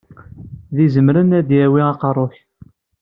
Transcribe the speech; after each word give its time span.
D 0.75 0.77
izemren 0.85 1.35
ad 1.39 1.49
yawi 1.57 1.81
aqerru-k. 1.91 2.35